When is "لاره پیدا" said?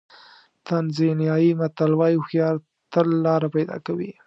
3.25-3.77